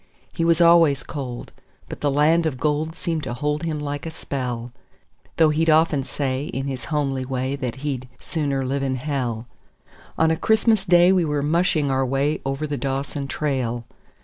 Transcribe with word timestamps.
He 0.33 0.43
was 0.43 0.61
always 0.61 1.03
cold, 1.03 1.51
but 1.87 2.01
the 2.01 2.09
land 2.09 2.47
of 2.47 2.59
gold 2.59 2.95
seemed 2.95 3.21
to 3.25 3.35
hold 3.35 3.61
him 3.61 3.79
like 3.79 4.07
a 4.07 4.09
spell; 4.09 4.71
Though 5.37 5.51
he'd 5.51 5.69
often 5.69 6.03
say 6.03 6.45
in 6.45 6.65
his 6.65 6.85
homely 6.85 7.23
way 7.23 7.55
that 7.57 7.75
he'd 7.85 8.09
"sooner 8.19 8.65
live 8.65 8.81
in 8.81 8.95
hell". 8.95 9.45
On 10.17 10.31
a 10.31 10.35
Christmas 10.37 10.87
Day 10.87 11.11
we 11.11 11.23
were 11.23 11.43
mushing 11.43 11.91
our 11.91 12.03
way 12.03 12.41
over 12.47 12.65
the 12.65 12.77
Dawson 12.77 13.27
trail. 13.27 13.85